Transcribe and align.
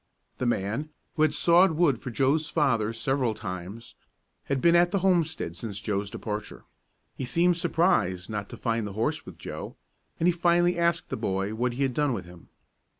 The 0.39 0.47
man, 0.47 0.89
who 1.15 1.21
had 1.21 1.35
sawed 1.35 1.73
wood 1.73 1.99
for 2.01 2.09
Joe's 2.09 2.49
father 2.49 2.91
several 2.91 3.35
times, 3.35 3.93
had 4.45 4.59
been 4.59 4.75
at 4.75 4.89
the 4.89 4.97
homestead 5.05 5.55
since 5.55 5.79
Joe's 5.79 6.09
departure. 6.09 6.63
He 7.15 7.23
seemed 7.23 7.57
surprised 7.57 8.27
not 8.27 8.49
to 8.49 8.57
find 8.57 8.87
the 8.87 8.93
horse 8.93 9.27
with 9.27 9.37
Joe, 9.37 9.75
and 10.19 10.25
he 10.25 10.31
finally 10.31 10.75
asked 10.79 11.09
the 11.11 11.17
boy 11.17 11.53
what 11.53 11.73
he 11.73 11.83
had 11.83 11.93
done 11.93 12.13
with 12.13 12.25
him. 12.25 12.49